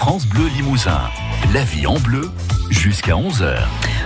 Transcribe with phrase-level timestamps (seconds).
[0.00, 0.98] France Bleu Limousin.
[1.52, 2.30] La vie en bleu
[2.70, 3.58] jusqu'à 11h.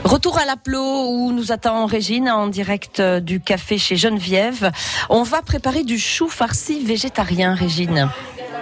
[0.02, 4.72] Retour à l'aplo où nous attend Régine en direct du café chez Geneviève.
[5.08, 8.10] On va préparer du chou farci végétarien, Régine.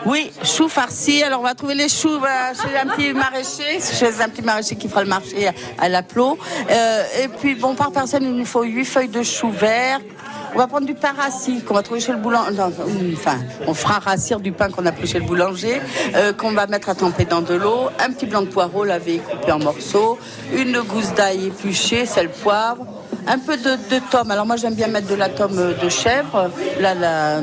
[0.05, 1.23] Oui, chou farci.
[1.23, 4.77] Alors on va trouver les choux bah, chez un petit maraîcher, chez un petit maraîcher
[4.77, 6.39] qui fera le marché à, l'aplo.
[6.71, 10.01] Euh, et puis bon, par personne, il nous faut 8 feuilles de chou vert,
[10.55, 12.61] on va prendre du pain rassis qu'on va trouver chez le boulanger.
[13.13, 15.81] Enfin, on fera rassir du pain qu'on a pris chez le boulanger,
[16.15, 19.19] euh, qu'on va mettre à tremper dans de l'eau, un petit blanc de poireau lavé
[19.19, 20.19] coupé en morceaux,
[20.55, 22.87] une gousse d'ail épluchée, sel, poivre,
[23.27, 24.31] un peu de, de tome.
[24.31, 26.51] Alors moi j'aime bien mettre de la tome de chèvre,
[26.81, 27.41] la, la,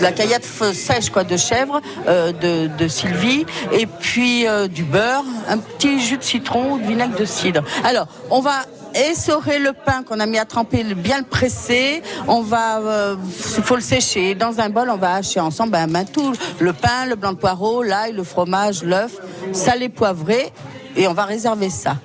[0.00, 5.24] la caillade sèche quoi de chèvre, euh, de, de, Sylvie, et puis euh, du beurre,
[5.48, 7.62] un petit jus de citron ou de vinaigre de cidre.
[7.84, 8.62] Alors on va
[8.94, 12.02] essorer le pain qu'on a mis à tremper, bien le presser.
[12.26, 13.16] On va, euh,
[13.62, 14.34] faut le sécher.
[14.34, 17.38] Dans un bol, on va hacher ensemble ben, ben, tout le pain, le blanc de
[17.38, 19.12] poireau, l'ail, le fromage, l'œuf,
[19.52, 20.52] salé, poivré
[20.98, 21.96] et on va réserver ça.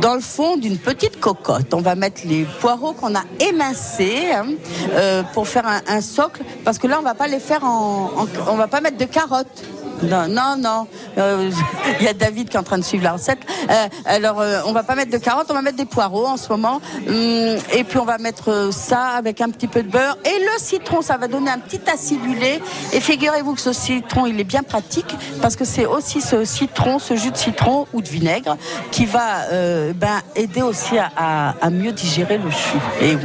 [0.00, 4.46] Dans le fond d'une petite cocotte, on va mettre les poireaux qu'on a émincés hein,
[4.92, 8.26] euh, pour faire un, socle, parce que là on va pas les faire en, en
[8.48, 9.64] on va pas mettre de carottes.
[10.02, 10.86] Non, non, non.
[11.18, 11.50] Euh,
[12.00, 13.38] il y a David qui est en train de suivre la recette.
[13.70, 16.36] Euh, alors, euh, on va pas mettre de carottes, on va mettre des poireaux en
[16.36, 16.80] ce moment.
[17.08, 20.16] Hum, et puis, on va mettre euh, ça avec un petit peu de beurre.
[20.24, 22.60] Et le citron, ça va donner un petit acidulé.
[22.92, 26.98] Et figurez-vous que ce citron, il est bien pratique parce que c'est aussi ce citron,
[26.98, 28.56] ce jus de citron ou de vinaigre
[28.90, 29.46] qui va
[29.94, 32.78] ben, aider aussi à, à, mieux digérer le chou.
[33.00, 33.16] Et,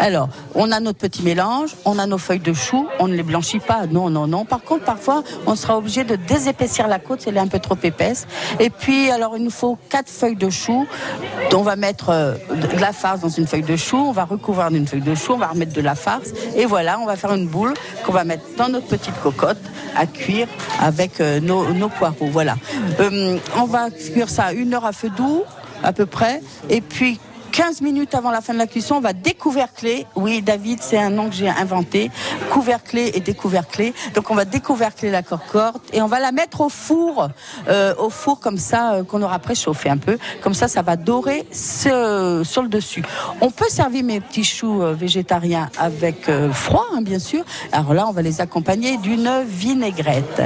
[0.00, 3.22] alors, on a notre petit mélange, on a nos feuilles de chou, on ne les
[3.22, 3.86] blanchit pas.
[3.86, 4.44] Non, non, non.
[4.44, 7.76] Par contre, parfois, on sera obligé de désépaissir la côte, elle est un peu trop
[7.82, 8.26] épaisse.
[8.60, 10.86] Et puis, alors, il nous faut quatre feuilles de chou.
[11.54, 14.70] On va mettre euh, de la farce dans une feuille de chou, on va recouvrir
[14.70, 16.28] d'une feuille de chou, on va remettre de la farce.
[16.56, 19.58] Et voilà, on va faire une boule qu'on va mettre dans notre petite cocotte
[19.96, 20.46] à cuire
[20.80, 22.28] avec euh, nos, nos, poireaux.
[22.30, 22.56] Voilà.
[23.00, 25.42] Euh, on va cuire ça une heure à feu doux
[25.82, 26.40] à peu près.
[26.70, 27.18] Et puis
[27.58, 30.06] 15 minutes avant la fin de la cuisson, on va découvercler.
[30.14, 32.08] Oui, David, c'est un nom que j'ai inventé.
[32.50, 33.94] Couvercler et découvercler.
[34.14, 37.30] Donc on va découvercler la corcorde et on va la mettre au four,
[37.66, 40.18] euh, au four comme ça euh, qu'on aura préchauffé un peu.
[40.40, 43.02] Comme ça, ça va dorer ce, sur le dessus.
[43.40, 47.44] On peut servir mes petits choux euh, végétariens avec froid, hein, bien sûr.
[47.72, 50.42] Alors là, on va les accompagner d'une vinaigrette.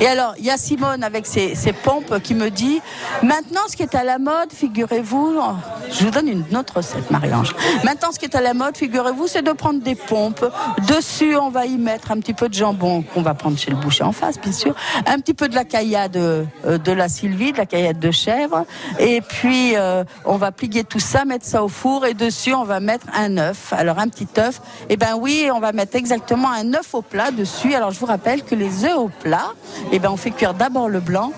[0.00, 2.80] Et alors, il y a Simone avec ses, ses pompes qui me dit
[3.22, 5.42] maintenant, ce qui est à la mode, figurez-vous,
[5.90, 7.54] je vous donne une notre recette, Marie-Ange.
[7.82, 10.46] Maintenant, ce qui est à la mode, figurez-vous, c'est de prendre des pompes.
[10.88, 13.76] Dessus, on va y mettre un petit peu de jambon qu'on va prendre chez le
[13.76, 14.74] boucher en face, bien sûr.
[15.06, 18.64] Un petit peu de la caillade euh, de la Sylvie, de la caillade de chèvre.
[19.00, 22.06] Et puis, euh, on va plier tout ça, mettre ça au four.
[22.06, 23.72] Et dessus, on va mettre un œuf.
[23.72, 24.60] Alors, un petit œuf.
[24.88, 27.74] Eh ben oui, on va mettre exactement un œuf au plat dessus.
[27.74, 29.48] Alors, je vous rappelle que les œufs au plat,
[29.90, 31.32] eh ben, on fait cuire d'abord le blanc.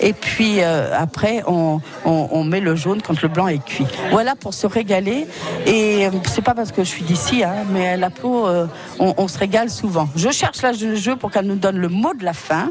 [0.00, 3.86] Et puis, euh, après, on, on, met le jaune quand le blanc est cuit.
[4.10, 5.26] Voilà pour se régaler.
[5.66, 8.66] Et c'est pas parce que je suis d'ici, hein, mais la peau, euh,
[8.98, 10.08] on, se régale souvent.
[10.16, 12.70] Je cherche la jeu pour qu'elle nous donne le mot de la fin.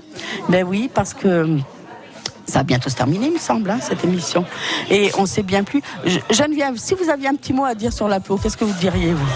[0.50, 1.58] Ben oui, parce que
[2.52, 4.46] ça va bientôt se terminer, il me semble, hein, cette émission.
[4.90, 5.82] Et on sait bien plus.
[6.30, 8.78] Geneviève, si vous aviez un petit mot à dire sur la peau, qu'est-ce que vous
[8.80, 9.28] diriez, vous?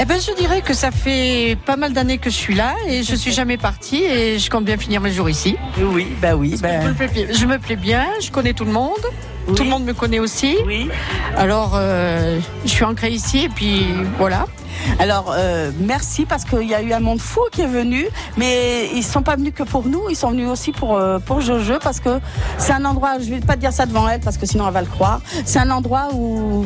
[0.00, 3.02] Eh ben, je dirais que ça fait pas mal d'années que je suis là et
[3.02, 5.56] je suis jamais partie et je compte bien finir mes jours ici.
[5.78, 6.56] Oui, bah oui.
[6.62, 6.82] Ben...
[6.82, 9.04] Je, me plais, je me plais bien, je connais tout le monde.
[9.48, 9.54] Oui.
[9.54, 10.56] Tout le monde me connaît aussi.
[10.66, 10.88] Oui.
[11.36, 13.86] Alors, euh, je suis ancrée ici et puis
[14.18, 14.46] voilà.
[14.98, 18.88] Alors, euh, merci parce qu'il y a eu un monde fou qui est venu, mais
[18.92, 21.40] ils ne sont pas venus que pour nous, ils sont venus aussi pour, euh, pour
[21.40, 22.20] Jojo parce que
[22.58, 24.74] c'est un endroit, je ne vais pas dire ça devant elle parce que sinon elle
[24.74, 26.64] va le croire, c'est un endroit où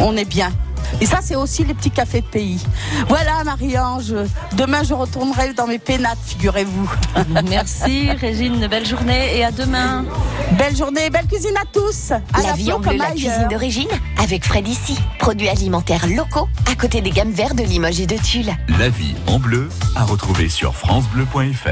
[0.00, 0.52] on est bien.
[1.00, 2.60] Et ça, c'est aussi les petits cafés de pays.
[3.08, 4.14] Voilà, Marie-Ange.
[4.56, 6.90] Demain, je retournerai dans mes pénates, figurez-vous.
[7.48, 8.66] Merci, Régine.
[8.68, 10.04] Belle journée et à demain.
[10.52, 12.10] Belle journée, belle cuisine à tous.
[12.10, 13.88] À la, la vie en bleu, la cuisine de Régine,
[14.22, 14.98] avec Fred ici.
[15.18, 18.52] Produits alimentaires locaux, à côté des gammes vertes de Limoges et de Tulle.
[18.78, 21.68] La vie en bleu, à retrouver sur FranceBleu.fr.